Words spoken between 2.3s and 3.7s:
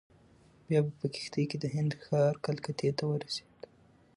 کلکتې ته ورسېد.